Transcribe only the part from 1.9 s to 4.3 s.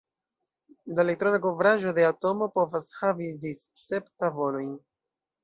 de atomo povas havi ĝis sep